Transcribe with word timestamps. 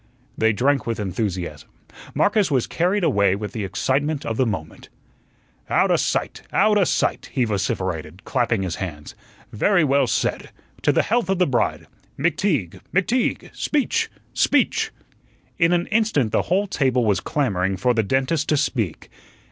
They 0.35 0.51
drank 0.51 0.87
with 0.87 0.99
enthusiasm. 0.99 1.69
Marcus 2.15 2.49
was 2.49 2.65
carried 2.65 3.03
away 3.03 3.35
with 3.35 3.51
the 3.51 3.63
excitement 3.63 4.25
of 4.25 4.35
the 4.35 4.47
moment. 4.47 4.89
"Outa 5.69 5.99
sight, 5.99 6.41
outa 6.51 6.87
sight," 6.87 7.29
he 7.31 7.45
vociferated, 7.45 8.23
clapping 8.25 8.63
his 8.63 8.77
hands. 8.77 9.13
"Very 9.53 9.83
well 9.83 10.07
said. 10.07 10.49
To 10.81 10.91
the 10.91 11.03
health 11.03 11.29
of 11.29 11.37
the 11.37 11.45
bride. 11.45 11.85
McTeague, 12.17 12.81
McTeague, 12.91 13.55
speech, 13.55 14.09
speech!" 14.33 14.89
In 15.59 15.71
an 15.71 15.85
instant 15.91 16.31
the 16.31 16.41
whole 16.49 16.65
table 16.65 17.05
was 17.05 17.19
clamoring 17.19 17.77
for 17.77 17.93
the 17.93 18.01
dentist 18.01 18.49
to 18.49 18.57
speak. 18.57 19.11